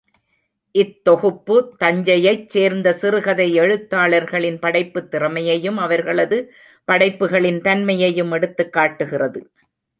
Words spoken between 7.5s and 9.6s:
தன்மையையும் எடுத்துக்காட்டுகிறது.